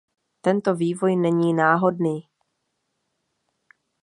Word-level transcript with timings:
Tento 0.41 0.75
vývoj 0.75 1.15
není 1.15 1.53
náhodný. 1.53 2.29